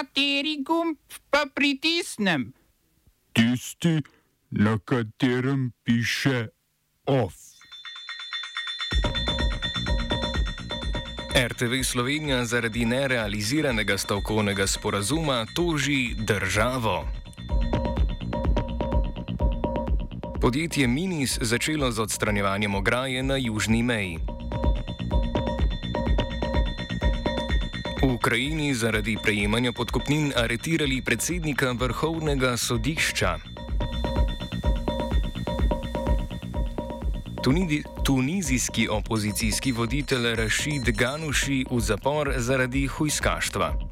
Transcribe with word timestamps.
Kateri 0.00 0.62
gumb 0.64 0.96
pa 1.28 1.44
pritisnem? 1.54 2.52
Tisti, 3.32 4.00
na 4.50 4.78
katerem 4.84 5.72
piše 5.84 6.48
OF. 7.04 7.34
RTV 11.36 11.82
Slovenija 11.84 12.44
zaradi 12.44 12.84
nerealiziranega 12.84 13.98
stavkovnega 13.98 14.66
sporazuma 14.66 15.46
toži 15.54 16.14
državo. 16.18 17.08
Podjetje 20.40 20.86
Minis 20.86 21.38
začelo 21.40 21.92
z 21.92 22.00
odstranjevanjem 22.00 22.74
ograje 22.74 23.22
na 23.22 23.36
južni 23.36 23.82
meji. 23.82 24.39
V 28.00 28.16
Ukrajini 28.16 28.72
zaradi 28.72 29.20
prejemanja 29.20 29.76
podkopnin 29.76 30.32
aretirali 30.32 31.02
predsednika 31.04 31.76
vrhovnega 31.76 32.56
sodišča. 32.56 33.36
Tunidi, 37.44 37.82
tunizijski 38.04 38.88
opozicijski 38.88 39.72
voditelj 39.72 40.34
Rashid 40.34 40.88
Ganuši 40.96 41.64
v 41.70 41.80
zapor 41.80 42.32
zaradi 42.36 42.86
hujskaštva. 42.86 43.89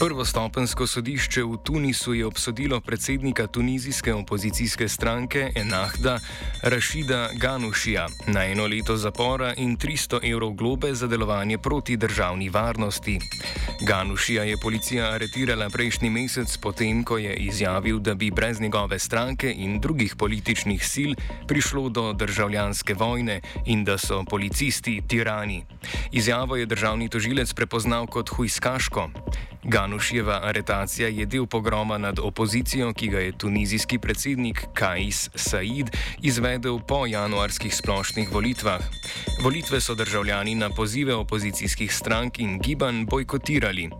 Prvostopensko 0.00 0.86
sodišče 0.88 1.42
v 1.44 1.60
Tunisu 1.60 2.14
je 2.16 2.24
obsodilo 2.24 2.80
predsednika 2.80 3.46
tunizijske 3.46 4.14
opozicijske 4.14 4.88
stranke 4.88 5.52
Enahda 5.54 6.16
Rašida 6.62 7.28
Ganušija 7.36 8.06
na 8.26 8.44
eno 8.46 8.66
leto 8.66 8.96
zapora 8.96 9.52
in 9.56 9.76
300 9.76 10.24
evrov 10.32 10.52
globe 10.56 10.94
za 10.94 11.06
delovanje 11.06 11.58
proti 11.58 11.96
državni 11.96 12.48
varnosti. 12.48 13.18
Ganušija 13.80 14.44
je 14.44 14.56
policija 14.56 15.12
aretirala 15.12 15.68
prejšnji 15.68 16.10
mesec 16.10 16.56
potem, 16.56 17.04
ko 17.04 17.18
je 17.18 17.34
izjavil, 17.34 17.98
da 17.98 18.14
bi 18.14 18.30
brez 18.30 18.60
njegove 18.60 18.98
stranke 18.98 19.52
in 19.52 19.80
drugih 19.80 20.16
političnih 20.16 20.86
sil 20.92 21.12
prišlo 21.48 21.88
do 21.88 22.12
državljanske 22.12 22.94
vojne 22.94 23.40
in 23.66 23.84
da 23.84 23.98
so 23.98 24.24
policisti 24.24 25.02
tirani. 25.08 25.64
Izjavo 26.12 26.56
je 26.56 26.66
državni 26.66 27.08
tožilec 27.08 27.52
prepoznal 27.52 28.06
kot 28.06 28.28
hujskaško. 28.28 29.10
Ganušjeva 29.64 30.40
aretacija 30.42 31.08
je 31.08 31.26
del 31.26 31.46
pogroma 31.46 31.98
nad 31.98 32.18
opozicijo, 32.18 32.92
ki 32.92 33.08
ga 33.08 33.18
je 33.18 33.32
tunizijski 33.38 33.98
predsednik 33.98 34.64
Kais 34.74 35.28
Said 35.34 35.90
izvedel 36.22 36.78
po 36.88 37.06
januarskih 37.06 37.76
splošnih 37.76 38.32
volitvah. 38.32 38.80
Volitve 39.42 39.80
so 39.80 39.94
državljani 39.94 40.54
na 40.54 40.70
pozive 40.70 41.14
opozicijskih 41.14 41.94
strank 41.94 42.38
in 42.38 42.58
gibanj 42.58 43.04
bojkotirali. 43.04 43.90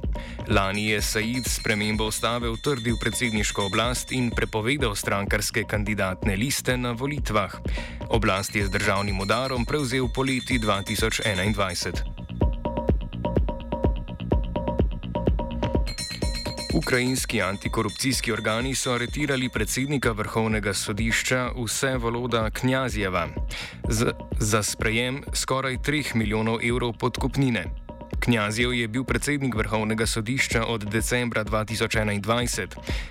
Lani 0.49 0.87
je 0.87 1.03
Said 1.03 1.47
s 1.47 1.61
premembo 1.63 2.07
ustave 2.07 2.49
utrdil 2.49 2.97
predsedniško 3.01 3.67
oblast 3.67 4.13
in 4.13 4.31
prepovedal 4.31 4.95
strankarske 4.95 5.65
kandidatne 5.65 6.37
liste 6.37 6.77
na 6.77 6.93
volitvah. 6.93 7.53
Oblast 8.09 8.57
je 8.57 8.67
z 8.67 8.71
državnim 8.71 9.21
udarom 9.21 9.65
prevzel 9.65 10.09
poleti 10.15 10.59
2021. 10.59 12.20
Ukrajinski 16.75 17.43
antikorupcijski 17.43 18.33
organi 18.33 18.75
so 18.75 18.93
aretirali 18.93 19.49
predsednika 19.49 20.13
vrhovnega 20.13 20.75
sodišča 20.75 21.51
vse 21.57 21.97
voloda 21.97 22.51
Knjazjeva 22.51 23.29
za 24.39 24.63
sprejem 24.63 25.23
skoraj 25.35 25.77
3 25.77 26.15
milijonov 26.15 26.59
evrov 26.65 26.93
podkupnine. 26.93 27.65
Knjazjev 28.21 28.75
je 28.75 28.89
bil 28.89 29.05
predsednik 29.05 29.55
vrhovnega 29.55 30.07
sodišča 30.07 30.65
od 30.67 30.85
decembra 30.85 31.45
2021. 31.45 32.67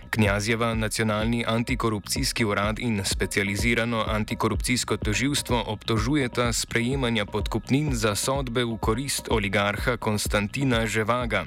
Knjazjeva 0.09 0.73
nacionalni 0.75 1.45
antikorupcijski 1.47 2.45
urad 2.45 2.79
in 2.79 3.01
specializirano 3.05 4.05
antikorupcijsko 4.07 4.97
toživstvo 4.97 5.63
obtožujeta 5.67 6.53
sprejemanja 6.53 7.25
podkupnin 7.25 7.89
za 7.95 8.15
sodbe 8.15 8.63
v 8.63 8.77
korist 8.77 9.27
oligarha 9.31 9.97
Konstantina 9.97 10.87
Ževaga. 10.87 11.45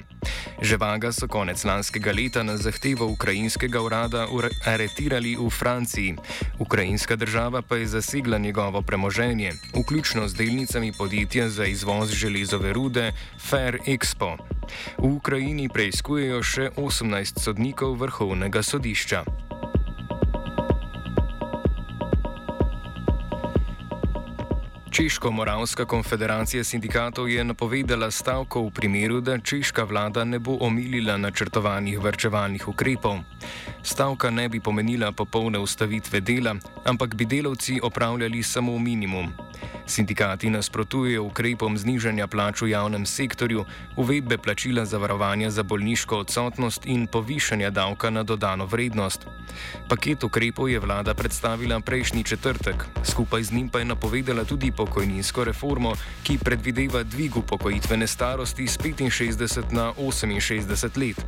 Ževaga 0.61 1.11
so 1.11 1.27
konec 1.27 1.63
lanskega 1.63 2.11
leta 2.11 2.43
na 2.43 2.57
zahtevo 2.57 3.07
ukrajinskega 3.07 3.81
urada 3.81 4.27
aretirali 4.65 5.35
v 5.35 5.49
Franciji. 5.49 6.15
Ukrajinska 6.59 7.15
država 7.15 7.61
pa 7.61 7.75
je 7.75 7.87
zasegla 7.87 8.37
njegovo 8.37 8.81
premoženje, 8.81 9.53
vključno 9.79 10.27
z 10.27 10.33
delnicami 10.33 10.93
podjetja 10.97 11.49
za 11.49 11.65
izvoz 11.65 12.11
železove 12.11 12.73
rude 12.73 13.11
Fair 13.49 13.77
Expo. 13.87 14.37
V 14.97 15.05
Ukrajini 15.15 15.69
preizkujejo 15.69 16.43
še 16.43 16.69
18 16.77 17.39
sodnikov 17.39 17.97
vrhovnega 17.99 18.63
sodišča. 18.63 19.52
Češko-Moravska 24.93 25.85
konfederacija 25.85 26.63
sindikatov 26.63 27.29
je 27.29 27.43
napovedala 27.43 28.11
stavko 28.11 28.61
v 28.61 28.71
primeru, 28.71 29.21
da 29.21 29.39
češka 29.39 29.83
vlada 29.83 30.23
ne 30.23 30.39
bo 30.39 30.57
omilila 30.61 31.17
načrtovanih 31.17 31.99
vrčevalnih 31.99 32.67
ukrepov. 32.67 33.17
Stavka 33.83 34.29
ne 34.29 34.49
bi 34.49 34.59
pomenila 34.59 35.11
popolne 35.11 35.59
ustavitve 35.59 36.21
dela, 36.21 36.55
ampak 36.85 37.15
bi 37.15 37.25
delavci 37.25 37.79
opravljali 37.83 38.43
samo 38.43 38.79
minimum. 38.79 39.33
Sindikati 39.85 40.49
nasprotujejo 40.49 41.23
ukrepom 41.23 41.77
znižanja 41.77 42.27
plač 42.27 42.61
v 42.61 42.71
javnem 42.71 43.05
sektorju, 43.05 43.65
uvedbe 43.99 44.37
plačila 44.37 44.85
zavarovanja 44.85 45.51
za 45.51 45.63
bolniško 45.63 46.17
odsotnost 46.17 46.85
in 46.85 47.07
povišanja 47.07 47.69
davka 47.69 48.09
na 48.09 48.23
dodano 48.23 48.65
vrednost. 48.65 49.27
Paket 49.89 50.23
ukrepov 50.23 50.69
je 50.69 50.79
vlada 50.79 51.13
predstavila 51.13 51.79
prejšnji 51.79 52.23
četrtek, 52.23 52.85
skupaj 53.03 53.43
z 53.43 53.51
njim 53.51 53.69
pa 53.69 53.79
je 53.79 53.85
napovedala 53.85 54.43
tudi 54.43 54.71
pokojninsko 54.71 55.43
reformo, 55.43 55.93
ki 56.23 56.37
predvideva 56.37 57.03
dvig 57.03 57.37
upokojitvene 57.37 58.07
starosti 58.07 58.67
z 58.67 58.77
65 58.77 59.71
na 59.71 59.91
68 59.93 60.97
let. 60.97 61.25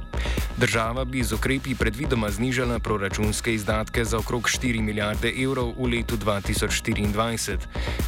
Država 0.58 1.06
bi 1.06 1.24
z 1.24 1.34
ukrepi 1.34 1.76
predvidoma 1.76 2.32
znižala 2.32 2.45
proračunske 2.80 3.54
izdatke 3.54 4.06
za 4.06 4.18
okrog 4.18 4.44
4 4.44 4.82
milijarde 4.82 5.34
evrov 5.44 5.74
v 5.78 5.88
letu 5.88 6.18
2024. 6.18 7.58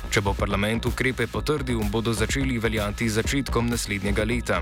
Če 0.08 0.22
bo 0.24 0.32
parlament 0.34 0.86
ukrepe 0.88 1.28
potrdil, 1.28 1.82
bodo 1.92 2.14
začeli 2.16 2.58
veljati 2.64 3.10
začetkom 3.12 3.68
naslednjega 3.68 4.24
leta. 4.24 4.62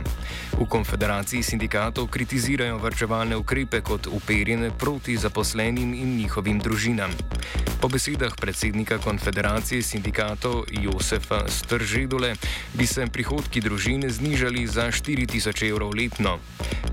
V 0.57 0.66
konfederaciji 0.66 1.44
sindikatov 1.45 2.09
kritizirajo 2.09 2.79
vrčevalne 2.81 3.38
ukrepe 3.38 3.81
kot 3.85 4.09
uperjene 4.09 4.72
proti 4.73 5.17
zaposlenim 5.17 5.94
in 5.94 6.16
njihovim 6.17 6.59
družinam. 6.59 7.13
Po 7.81 7.89
besedah 7.91 8.33
predsednika 8.41 8.97
konfederacije 8.97 9.83
sindikatov 9.83 10.66
Josefa 10.72 11.44
Stržedole 11.47 12.33
bi 12.73 12.88
se 12.88 13.06
prihodki 13.06 13.62
družine 13.62 14.09
znižali 14.09 14.66
za 14.67 14.89
4000 14.89 15.69
evrov 15.69 15.94
letno. 15.94 16.39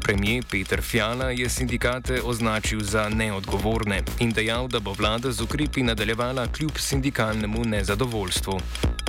Premijer 0.02 0.44
Peter 0.50 0.82
Fjala 0.82 1.30
je 1.30 1.48
sindikate 1.48 2.20
označil 2.22 2.82
za 2.82 3.08
neodgovorne 3.08 4.02
in 4.18 4.32
dejal, 4.34 4.68
da 4.68 4.80
bo 4.80 4.92
vlada 4.92 5.32
z 5.32 5.40
ukrepi 5.42 5.82
nadaljevala 5.82 6.46
kljub 6.52 6.76
sindikalnemu 6.76 7.64
nezadovoljstvu. 7.64 8.41
Expo. 8.42 9.01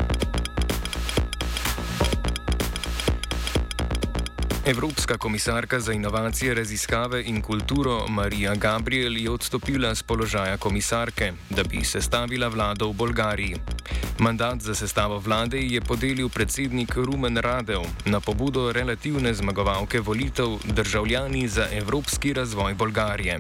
Evropska 4.66 5.18
komisarka 5.18 5.80
za 5.80 5.94
inovacije, 5.94 6.54
raziskave 6.54 7.24
in 7.24 7.42
kulturo 7.42 8.08
Marija 8.08 8.56
Gabriel 8.56 9.18
je 9.18 9.30
odstopila 9.30 9.96
z 9.96 10.04
položaja 10.04 10.58
komisarke, 10.58 11.34
da 11.50 11.64
bi 11.64 11.84
sestavila 11.84 12.48
vlado 12.48 12.88
v 12.90 12.94
Bolgariji. 12.94 13.56
Mandat 14.20 14.62
za 14.62 14.76
sestavo 14.76 15.20
vlade 15.20 15.60
je 15.60 15.82
podelil 15.82 16.30
predsednik 16.30 16.96
Rumen 16.96 17.38
Radev 17.38 17.82
na 18.06 18.20
pobudo 18.20 18.72
relativne 18.72 19.34
zmagovalke 19.34 20.00
volitev 20.00 20.48
Državljani 20.64 21.48
za 21.48 21.68
evropski 21.72 22.34
razvoj 22.34 22.74
Bolgarije. 22.74 23.40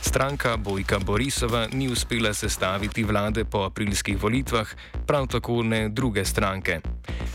Stranka 0.00 0.56
Bojka 0.56 0.98
Borisova 0.98 1.68
ni 1.72 1.88
uspela 1.88 2.34
sestaviti 2.34 3.04
vlade 3.04 3.44
po 3.44 3.58
aprilskih 3.58 4.22
volitvah, 4.22 4.68
prav 5.06 5.26
tako 5.26 5.62
ne 5.62 5.88
druge 5.88 6.24
stranke. 6.24 6.80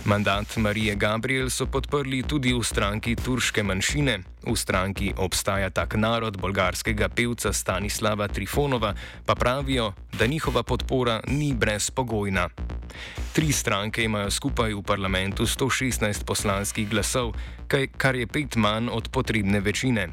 Mandat 0.03 0.57
Marije 0.57 0.95
Gabriel 0.95 1.50
so 1.50 1.68
podprli 1.69 2.24
tudi 2.24 2.53
v 2.53 2.63
stranki 2.65 3.13
turške 3.15 3.62
manjšine, 3.63 4.15
V 4.42 4.58
stranki 4.58 5.14
obstaja 5.18 5.70
tak 5.70 5.96
narod 5.96 6.38
bolgarskega 6.38 7.10
pevca 7.10 7.54
Stanislava 7.54 8.28
Trifonova, 8.28 8.94
pa 9.26 9.36
pravijo, 9.36 9.94
da 10.20 10.26
njihova 10.26 10.64
podpora 10.64 11.22
ni 11.28 11.54
brezpogojna. 11.54 12.50
Tri 13.34 13.52
stranke 13.52 14.04
imajo 14.04 14.32
skupaj 14.32 14.74
v 14.74 14.82
parlamentu 14.84 15.46
116 15.46 16.26
poslanskih 16.26 16.90
glasov, 16.90 17.34
kar 17.98 18.16
je 18.16 18.28
pet 18.28 18.56
manj 18.56 18.90
od 18.92 19.10
potrebne 19.10 19.60
večine. 19.60 20.10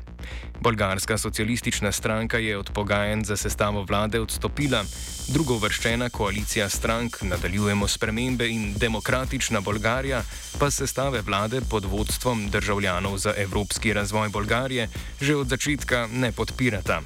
Bolgarska 0.61 1.19
socialistična 1.19 1.93
stranka 1.93 2.39
je 2.39 2.59
od 2.59 2.71
pogajanj 2.75 3.25
za 3.25 3.37
sestavo 3.37 3.83
vlade 3.83 4.21
odstopila, 4.21 4.85
drugo 5.29 5.57
vrščena 5.59 6.11
koalicija 6.11 6.69
strank 6.69 7.23
Nadaljujemo 7.23 7.89
spremembe 7.89 8.49
in 8.49 8.75
Demokratična 8.75 9.61
Bolgarija 9.61 10.23
pa 10.59 10.71
sestave 10.71 11.21
vlade 11.21 11.61
pod 11.71 11.85
vodstvom 11.85 12.51
državljanov 12.51 13.19
za 13.19 13.35
evropski 13.37 13.93
razvoj 13.93 14.18
Bolgarije 14.27 14.89
že 15.21 15.37
od 15.39 15.47
začetka 15.47 16.09
ne 16.11 16.33
podpirata. 16.35 16.99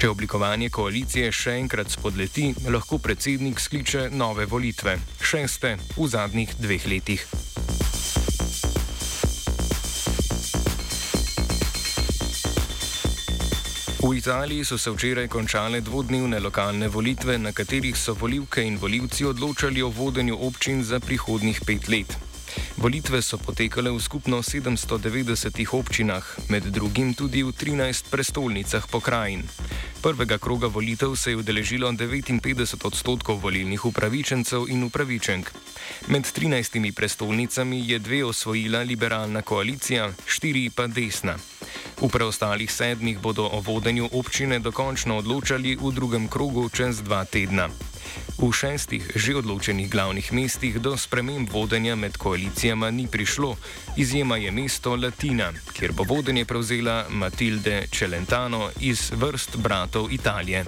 Če 0.00 0.08
oblikovanje 0.08 0.70
koalicije 0.72 1.28
še 1.32 1.58
enkrat 1.60 1.92
spodleti, 1.92 2.54
lahko 2.72 2.96
predsednik 2.98 3.60
skliče 3.60 4.08
nove 4.12 4.48
volitve, 4.48 4.96
šeste 5.20 5.76
v 5.96 6.08
zadnjih 6.08 6.56
dveh 6.56 6.88
letih. 6.88 7.26
V 14.06 14.14
Italiji 14.14 14.64
so 14.64 14.78
se 14.78 14.90
včeraj 14.90 15.28
končale 15.28 15.80
dvodnevne 15.80 16.38
lokalne 16.40 16.88
volitve, 16.88 17.38
na 17.38 17.52
katerih 17.52 17.96
so 17.98 18.14
volivke 18.14 18.62
in 18.62 18.78
volivci 18.78 19.24
odločali 19.24 19.82
o 19.82 19.88
vodenju 19.88 20.38
občin 20.40 20.84
za 20.84 21.00
prihodnih 21.00 21.60
pet 21.66 21.88
let. 21.88 22.25
Volitve 22.76 23.24
so 23.24 23.40
potekale 23.40 23.88
v 23.88 23.96
skupno 23.96 24.44
790 24.44 25.64
občinah, 25.72 26.20
med 26.52 26.68
drugim 26.68 27.16
tudi 27.16 27.40
v 27.40 27.48
13 27.48 28.12
prestolnicah 28.12 28.84
pokrajin. 28.84 29.48
Prvega 30.04 30.36
kroga 30.36 30.68
volitev 30.68 31.16
se 31.16 31.32
je 31.32 31.40
udeležilo 31.40 31.88
59 31.88 32.84
odstotkov 32.84 33.40
volilnih 33.40 33.80
upravičencev 33.80 34.68
in 34.68 34.84
upravičenk. 34.84 35.50
Med 36.12 36.28
13 36.28 36.92
prestolnicami 36.92 37.80
je 37.88 37.98
dve 37.98 38.24
osvojila 38.24 38.84
liberalna 38.84 39.42
koalicija, 39.42 40.12
štiri 40.28 40.68
pa 40.68 40.86
desna. 40.86 41.40
V 41.96 42.12
preostalih 42.12 42.68
sedmih 42.68 43.18
bodo 43.18 43.48
o 43.48 43.64
vodenju 43.64 44.12
občine 44.12 44.60
dokončno 44.60 45.16
odločali 45.16 45.80
v 45.80 45.92
drugem 45.96 46.28
krogu 46.28 46.68
čez 46.68 47.00
dva 47.00 47.24
tedna. 47.24 47.72
V 48.38 48.52
šestih 48.52 49.10
že 49.14 49.36
odločenih 49.36 49.90
glavnih 49.90 50.32
mestih 50.32 50.78
do 50.78 50.96
sprememb 50.96 51.48
vodenja 51.52 51.96
med 51.96 52.16
koalicijama 52.16 52.90
ni 52.90 53.06
prišlo, 53.06 53.56
izjema 53.96 54.36
je 54.36 54.50
mesto 54.50 54.96
Latina, 54.96 55.52
kjer 55.72 55.92
bo 55.92 56.04
vodenje 56.04 56.44
prevzela 56.44 57.06
Matilde 57.08 57.86
Celentano 57.92 58.70
iz 58.80 59.10
vrst 59.14 59.56
bratov 59.56 60.12
Italije. 60.12 60.64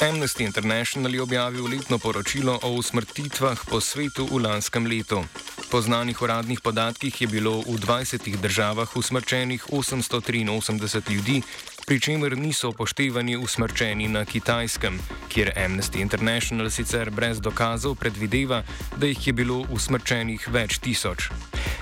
Amnesty 0.00 0.44
International 0.44 1.14
je 1.14 1.22
objavil 1.22 1.68
letno 1.68 1.98
poročilo 1.98 2.58
o 2.62 2.72
usmrtitvah 2.72 3.58
po 3.68 3.80
svetu 3.80 4.24
v 4.32 4.42
lanskem 4.42 4.86
letu. 4.86 5.24
Po 5.70 5.78
znanih 5.82 6.22
uradnih 6.22 6.60
podatkih 6.60 7.20
je 7.20 7.26
bilo 7.26 7.60
v 7.60 7.76
20 7.78 8.36
državah 8.36 8.96
usmrčenih 8.96 9.66
883 9.70 11.10
ljudi, 11.14 11.42
pri 11.90 11.98
čemer 12.00 12.38
niso 12.38 12.68
upoštevani 12.70 13.34
usmrčeni 13.36 14.06
na 14.08 14.22
kitajskem, 14.24 14.94
kjer 15.28 15.50
Amnesty 15.58 15.98
International 15.98 16.70
sicer 16.70 17.10
brez 17.10 17.40
dokazov 17.42 17.96
predvideva, 17.98 18.62
da 18.96 19.10
jih 19.10 19.26
je 19.26 19.32
bilo 19.32 19.56
usmrčenih 19.74 20.46
več 20.54 20.78
tisoč. 20.78 21.32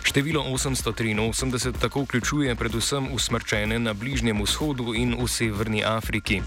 Število 0.09 0.41
883 0.49 1.77
tako 1.77 2.07
vključuje 2.07 2.57
predvsem 2.57 3.13
usmrčene 3.13 3.77
na 3.79 3.93
Bližnjem 3.93 4.41
vzhodu 4.41 4.97
in 4.97 5.13
v 5.13 5.29
Severni 5.29 5.85
Afriki. 5.85 6.41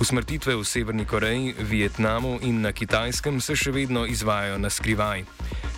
Usmrtitve 0.00 0.58
v 0.58 0.66
Severni 0.66 1.06
Koreji, 1.06 1.54
Vietnamu 1.62 2.40
in 2.42 2.58
na 2.66 2.74
Kitajskem 2.74 3.38
se 3.40 3.54
še 3.54 3.70
vedno 3.70 4.02
izvajajo 4.02 4.58
na 4.58 4.70
skrivaj. 4.70 5.22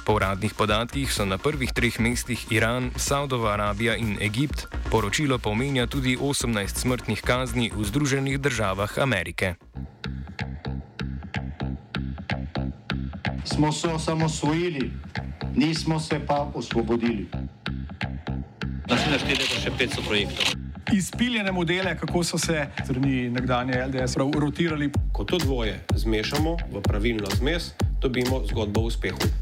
Po 0.03 0.19
uradnih 0.19 0.55
podatkih 0.55 1.07
so 1.07 1.23
na 1.23 1.39
prvih 1.39 1.71
treh 1.71 1.95
mestih 2.03 2.51
Iran, 2.51 2.91
Saudova 2.99 3.55
Arabija 3.55 3.95
in 3.95 4.19
Egipt, 4.19 4.67
poročilo 4.91 5.39
pa 5.39 5.51
omenja 5.51 5.87
tudi 5.87 6.19
18 6.19 6.51
smrtnih 6.75 7.23
kazni 7.23 7.71
v 7.71 7.85
Združenih 7.87 8.41
državah 8.43 8.99
Amerike. 8.99 9.55
Smo 13.45 13.73
se 13.73 13.89
osamosvojili, 13.89 14.91
nismo 15.55 16.01
se 16.01 16.19
pa 16.27 16.51
osvobodili. 16.55 17.27
Naslednje 18.91 19.19
število 19.19 19.55
je 19.55 19.61
še 19.63 19.71
500 19.79 20.07
projektov. 20.07 20.47
Izpiljene 20.93 21.53
modele, 21.53 21.95
kako 21.99 22.25
so 22.25 22.39
se 22.39 22.67
strani 22.85 23.31
nekdanje 23.31 23.79
LDS 23.87 24.17
rotirali. 24.19 24.91
Ko 25.13 25.25
to 25.25 25.39
dvoje 25.39 25.79
zmešamo 25.95 26.57
v 26.75 26.83
pravilno 26.83 27.31
zmes, 27.39 27.73
dobimo 28.03 28.43
zgodbo 28.51 28.81
o 28.81 28.91
uspehu. 28.91 29.42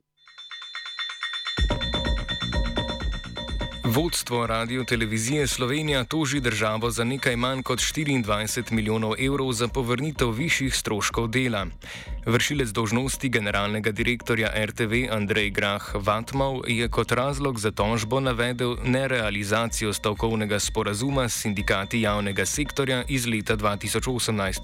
Vodstvo 3.91 4.47
Radio 4.47 4.83
Televizije 4.83 5.47
Slovenija 5.47 6.03
toži 6.03 6.39
državo 6.39 6.91
za 6.91 7.03
nekaj 7.03 7.35
manj 7.35 7.63
kot 7.63 7.79
24 7.79 8.71
milijonov 8.71 9.13
evrov 9.19 9.51
za 9.51 9.67
povrnitev 9.67 10.29
višjih 10.29 10.75
stroškov 10.75 11.27
dela. 11.27 11.65
Vršilec 12.25 12.69
dožnosti 12.69 13.29
generalnega 13.29 13.91
direktorja 13.91 14.51
RTV 14.65 14.93
Andrej 15.11 15.49
Grah 15.49 15.91
Vatmov 15.93 16.61
je 16.67 16.87
kot 16.87 17.11
razlog 17.11 17.59
za 17.59 17.71
tožbo 17.71 18.19
navedel 18.19 18.77
nerealizacijo 18.83 19.93
stavkovnega 19.93 20.59
sporazuma 20.59 21.29
s 21.29 21.41
sindikati 21.41 22.01
javnega 22.01 22.45
sektorja 22.45 23.03
iz 23.07 23.27
leta 23.27 23.57
2018. 23.57 24.59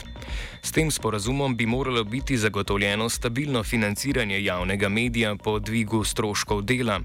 S 0.62 0.72
tem 0.72 0.92
sporazumom 0.92 1.58
bi 1.58 1.66
moralo 1.66 2.04
biti 2.04 2.38
zagotovljeno 2.38 3.10
stabilno 3.10 3.64
financiranje 3.64 4.44
javnega 4.44 4.90
medija 4.90 5.36
po 5.36 5.60
dvigu 5.60 6.04
stroškov 6.04 6.62
dela. 6.62 7.02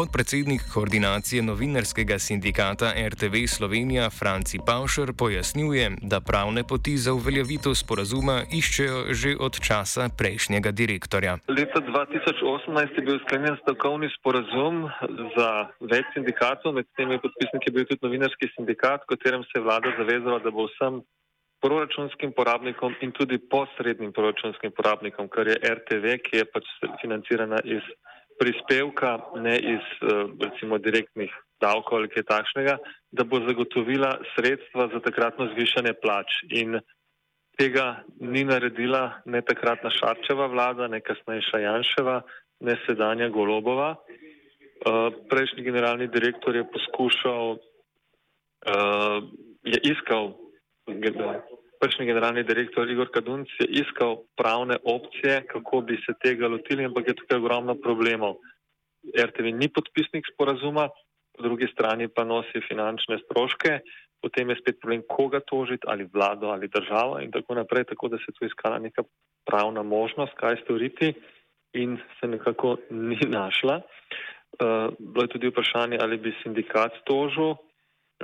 Podpredsednik 0.00 0.62
koordinacije 0.74 1.42
novinarskega 1.42 2.16
sindikata 2.18 2.88
RTV 3.10 3.34
Slovenija 3.56 4.06
Franci 4.10 4.58
Pavšer 4.66 5.08
pojasnjuje, 5.18 5.84
da 6.02 6.18
pravne 6.30 6.62
poti 6.70 6.94
za 7.04 7.12
uveljavitev 7.18 7.74
sporazuma 7.82 8.36
iščejo 8.58 8.98
že 9.20 9.30
od 9.46 9.54
časa 9.66 10.08
prejšnjega 10.18 10.70
direktorja. 10.80 11.32
Leta 11.58 11.80
2018 11.88 12.98
je 12.98 13.04
bil 13.08 13.18
sklenjen 13.24 13.56
stavkovni 13.62 14.08
sporazum 14.18 14.76
za 15.36 15.50
več 15.92 16.10
sindikatov, 16.14 16.74
med 16.74 16.90
temi 16.98 17.20
podpisniki 17.22 17.70
je 17.70 17.74
bil 17.76 17.86
tudi 17.90 18.06
novinarski 18.06 18.50
sindikat, 18.56 19.06
v 19.06 19.14
katerem 19.14 19.46
se 19.46 19.54
je 19.60 19.66
vlada 19.68 19.94
zavezala, 19.98 20.40
da 20.42 20.50
bo 20.50 20.66
vsem 20.72 21.04
proračunskim 21.62 22.34
porabnikom 22.38 22.98
in 23.00 23.14
tudi 23.14 23.38
posrednim 23.38 24.10
proračunskim 24.12 24.74
porabnikom, 24.74 25.30
kar 25.30 25.46
je 25.48 25.56
RTV, 25.76 26.18
ki 26.26 26.42
je 26.42 26.50
pač 26.50 26.66
financirana 27.02 27.62
iz 27.76 27.86
prispevka, 28.38 29.18
ne 29.36 29.58
iz 29.58 29.86
eh, 30.02 30.26
recimo 30.40 30.78
direktnih 30.78 31.32
davkov 31.60 31.98
ali 31.98 32.08
kaj 32.12 32.26
takšnega, 32.28 32.76
da 33.12 33.24
bo 33.24 33.40
zagotovila 33.46 34.18
sredstva 34.34 34.88
za 34.92 35.00
takratno 35.00 35.48
zvišanje 35.54 35.94
plač. 36.02 36.42
In 36.50 36.80
tega 37.58 38.04
ni 38.20 38.44
naredila 38.44 39.22
ne 39.24 39.42
takratna 39.42 39.90
Šarčeva 39.90 40.46
vlada, 40.46 40.88
ne 40.88 41.00
kasnejša 41.00 41.58
Janševa, 41.62 42.22
ne 42.60 42.76
sedanja 42.86 43.28
Golobova. 43.28 43.94
Eh, 43.94 45.10
prejšnji 45.30 45.62
generalni 45.62 46.08
direktor 46.08 46.56
je 46.56 46.64
poskušal, 46.70 47.56
eh, 48.66 49.18
je 49.64 49.78
iskal 49.92 50.34
prejšnji 51.84 52.06
generalni 52.08 52.42
direktor 52.48 52.88
Igor 52.88 53.10
Kadunc 53.12 53.50
je 53.60 53.66
iskal 53.68 54.24
pravne 54.40 54.78
opcije, 54.88 55.44
kako 55.52 55.80
bi 55.84 55.98
se 56.00 56.14
tega 56.16 56.48
lotili, 56.48 56.84
ampak 56.88 57.08
je 57.08 57.14
tukaj 57.18 57.36
ogromno 57.36 57.74
problemov. 57.76 58.38
RTV 59.12 59.52
ni 59.52 59.68
podpisnik 59.68 60.24
sporazuma, 60.32 60.88
po 61.36 61.42
drugi 61.44 61.68
strani 61.68 62.08
pa 62.08 62.24
nosi 62.24 62.62
finančne 62.64 63.18
stroške, 63.26 63.82
potem 64.24 64.48
je 64.48 64.56
spet 64.62 64.80
problem, 64.80 65.02
koga 65.04 65.42
tožiti, 65.44 65.84
ali 65.84 66.08
vlado 66.08 66.48
ali 66.48 66.72
državo 66.72 67.20
in 67.20 67.28
tako 67.30 67.58
naprej, 67.60 67.84
tako 67.92 68.08
da 68.08 68.16
se 68.16 68.32
tu 68.32 68.48
iskala 68.48 68.78
neka 68.78 69.04
pravna 69.44 69.82
možnost, 69.82 70.32
kaj 70.40 70.62
storiti 70.64 71.12
in 71.76 71.98
se 72.20 72.28
nekako 72.32 72.78
ni 73.10 73.20
našla. 73.28 73.82
Uh, 74.54 74.88
bilo 74.98 75.28
je 75.28 75.34
tudi 75.36 75.52
vprašanje, 75.52 75.98
ali 76.00 76.16
bi 76.16 76.32
sindikat 76.40 77.04
tožil. 77.04 77.60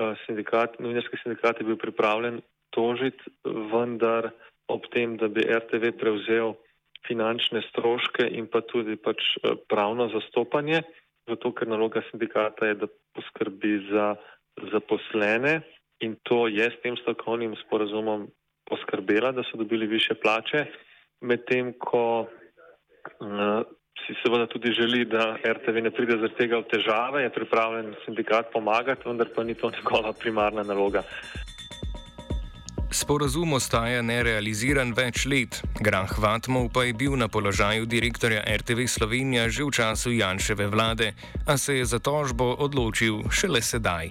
Uh, 0.00 0.16
sindikat, 0.24 0.80
novinarski 0.80 1.20
sindikat 1.20 1.60
je 1.60 1.66
bil 1.66 1.76
pripravljen 1.76 2.40
tožiti, 2.74 3.22
vendar 3.44 4.30
ob 4.70 4.86
tem, 4.94 5.16
da 5.16 5.28
bi 5.28 5.44
RTV 5.46 5.94
prevzel 5.98 6.54
finančne 7.08 7.62
stroške 7.70 8.28
in 8.28 8.46
pa 8.46 8.60
tudi 8.60 8.96
pač 8.96 9.22
pravno 9.68 10.08
zastopanje, 10.12 10.82
zato 11.28 11.52
ker 11.56 11.68
naloga 11.70 12.02
sindikata 12.10 12.68
je, 12.70 12.78
da 12.84 12.90
poskrbi 13.16 13.74
za 13.90 14.14
zaposlene 14.72 15.60
in 16.00 16.16
to 16.22 16.46
je 16.48 16.64
s 16.64 16.80
tem 16.82 16.96
stavkovnim 16.96 17.56
sporazumom 17.66 18.28
poskrbela, 18.68 19.32
da 19.32 19.42
so 19.42 19.58
dobili 19.58 19.86
više 19.86 20.14
plače, 20.14 20.64
medtem 21.20 21.72
ko 21.78 22.26
uh, 23.20 23.62
si 24.06 24.14
seveda 24.22 24.46
tudi 24.46 24.72
želi, 24.72 25.04
da 25.04 25.36
RTV 25.44 25.82
ne 25.82 25.90
pride 25.90 26.16
zaradi 26.16 26.38
tega 26.38 26.60
v 26.62 26.68
težave, 26.70 27.22
je 27.22 27.34
pripravljen 27.34 27.94
sindikat 28.04 28.52
pomagati, 28.52 29.08
vendar 29.08 29.28
pa 29.34 29.44
ni 29.44 29.54
to 29.54 29.70
njegova 29.70 30.12
primarna 30.12 30.62
naloga. 30.62 31.02
Sporazum 32.90 33.52
ostaja 33.54 34.00
nerealiziran 34.02 34.90
več 34.98 35.22
let. 35.30 35.60
Grah 35.78 36.10
Vatmov 36.18 36.72
pa 36.74 36.82
je 36.88 36.94
bil 36.98 37.12
na 37.14 37.28
položaju 37.30 37.86
direktorja 37.86 38.40
RTV 38.42 38.90
Slovenija 38.90 39.44
že 39.46 39.62
v 39.62 39.70
času 39.70 40.10
Janševe 40.10 40.66
vlade, 40.66 41.14
a 41.46 41.54
se 41.54 41.78
je 41.78 41.84
za 41.86 42.02
tožbo 42.02 42.50
odločil 42.58 43.22
šele 43.30 43.62
sedaj. 43.62 44.10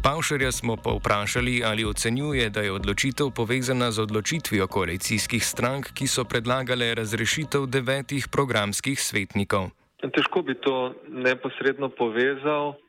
Pavšarja 0.00 0.48
smo 0.48 0.80
pa 0.80 0.96
vprašali, 0.96 1.60
ali 1.60 1.84
ocenjuje, 1.84 2.48
da 2.48 2.64
je 2.64 2.72
odločitev 2.72 3.36
povezana 3.36 3.92
z 3.92 4.08
odločitvijo 4.08 4.64
koalicijskih 4.64 5.44
strank, 5.44 5.92
ki 5.92 6.08
so 6.08 6.24
predlagale 6.24 6.94
razrešitev 6.96 7.68
devetih 7.68 8.32
programskih 8.32 8.96
svetnikov. 8.96 9.76
Težko 10.00 10.40
bi 10.40 10.56
to 10.56 10.96
neposredno 11.12 11.92
povezal. 11.92 12.80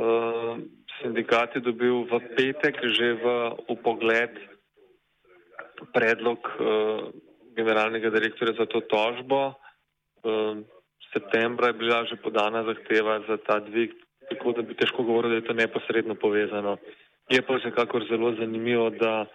Uh 0.00 0.64
sindikat 1.02 1.54
je 1.54 1.60
dobil 1.60 2.04
v 2.06 2.12
petek 2.36 2.78
že 2.82 3.18
v 3.18 3.24
upogled 3.68 4.34
predlog 5.92 6.38
uh, 6.38 7.10
generalnega 7.56 8.10
direktorja 8.10 8.54
za 8.54 8.66
to 8.66 8.80
tožbo. 8.86 9.54
Uh, 10.22 10.62
septembra 11.12 11.70
je 11.70 11.80
bila 11.80 12.04
že 12.06 12.16
podana 12.16 12.64
zahteva 12.64 13.22
za 13.28 13.36
ta 13.42 13.58
dvig, 13.60 13.94
tako 14.30 14.52
da 14.52 14.62
bi 14.62 14.74
težko 14.74 15.02
govoril, 15.02 15.30
da 15.30 15.36
je 15.42 15.48
to 15.48 15.54
neposredno 15.54 16.14
povezano. 16.14 16.78
Je 17.30 17.40
pa 17.42 17.56
vsekakor 17.56 18.04
zelo 18.08 18.34
zanimivo, 18.36 18.90
da 18.90 19.26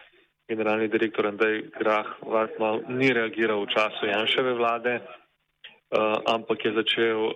generalni 0.50 0.88
direktor 0.88 1.28
Andrej 1.28 1.70
Grah 1.78 2.08
Vartma 2.22 2.82
ni 2.90 3.14
reagiral 3.14 3.66
v 3.66 3.72
času 3.74 4.10
Janševe 4.10 4.54
vlade, 4.54 5.00
uh, 5.00 6.18
ampak 6.26 6.66
je 6.66 6.72
začel 6.74 7.20
uh, 7.20 7.34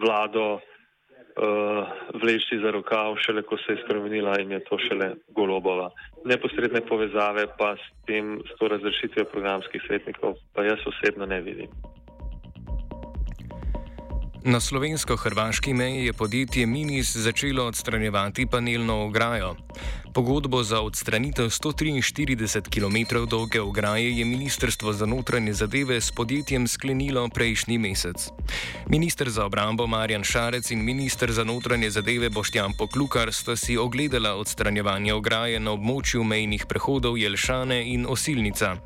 vlado 0.00 0.60
uh, 1.36 1.88
vleči 2.22 2.58
za 2.62 2.70
rokav, 2.70 3.16
šele 3.16 3.42
ko 3.42 3.56
se 3.56 3.72
je 3.72 3.82
spremenila 3.84 4.38
in 4.40 4.52
je 4.52 4.64
to 4.64 4.78
šele 4.78 5.14
golobova. 5.28 5.90
Neposredne 6.24 6.80
povezave 6.80 7.46
pa 7.58 7.76
s 7.76 7.84
tem, 8.06 8.40
s 8.44 8.58
to 8.58 8.68
razrešitvijo 8.68 9.24
programskih 9.32 9.82
svetnikov, 9.86 10.34
pa 10.54 10.64
jaz 10.64 10.78
osebno 10.86 11.26
ne 11.26 11.40
vidim. 11.40 11.70
Na 14.46 14.60
slovensko-hrvaški 14.60 15.74
meji 15.74 16.04
je 16.06 16.12
podjetje 16.12 16.66
Minis 16.66 17.16
začelo 17.16 17.64
odstranjevati 17.66 18.46
panelno 18.46 19.04
ograjo. 19.04 19.56
Pogodbo 20.16 20.62
za 20.62 20.80
odstranitev 20.80 21.46
143 21.46 22.72
km 22.72 23.28
dolge 23.28 23.60
ograje 23.60 24.18
je 24.18 24.24
Ministrstvo 24.24 24.92
za 24.92 25.06
notranje 25.06 25.52
zadeve 25.52 26.00
s 26.00 26.12
podjetjem 26.12 26.68
sklenilo 26.68 27.28
prejšnji 27.28 27.78
mesec. 27.78 28.28
Ministr 28.88 29.28
za 29.30 29.44
obrambo 29.44 29.86
Marjan 29.86 30.24
Šarec 30.24 30.70
in 30.70 30.84
ministr 30.84 31.32
za 31.32 31.44
notranje 31.44 31.90
zadeve 31.90 32.30
Boštjan 32.30 32.72
Poklukar 32.78 33.32
sta 33.32 33.56
si 33.56 33.76
ogledala 33.76 34.34
odstranjevanje 34.34 35.12
ograje 35.14 35.60
na 35.60 35.70
območju 35.76 36.24
mejnih 36.24 36.64
prehodov 36.66 37.18
Jelšane 37.18 37.84
in 37.92 38.06
Osilnica. 38.08 38.76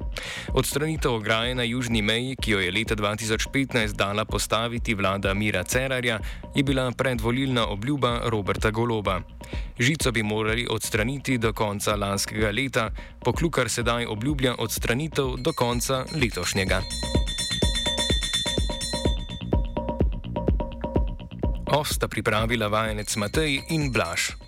Odstranitev 0.55 1.15
ograje 1.15 1.55
na 1.55 1.63
južni 1.63 2.03
meji, 2.03 2.37
ki 2.43 2.51
jo 2.51 2.61
je 2.61 2.73
leta 2.73 2.97
2015 2.97 3.93
dala 3.93 4.25
postaviti 4.25 4.95
vlada 4.95 5.35
Mira 5.35 5.63
Cerarja, 5.63 6.19
je 6.55 6.63
bila 6.63 6.91
predvolilna 6.91 7.67
obljuba 7.67 8.21
Roberta 8.25 8.71
Goloba. 8.71 9.21
Žico 9.79 10.13
bi 10.13 10.23
morali 10.23 10.67
odstraniti 10.71 11.20
do 11.21 11.53
konca 11.53 11.97
lanskega 11.97 12.50
leta, 12.50 12.91
poklukar 13.25 13.69
sedaj 13.69 14.07
obljublja 14.07 14.55
odstranitev 14.59 15.37
do 15.39 15.53
konca 15.53 16.05
letošnjega. 16.12 16.81
Osta 21.71 22.09
pripravila 22.09 22.69
vajenec 22.69 23.17
Matej 23.17 23.61
in 23.69 23.93
Blaž. 23.93 24.41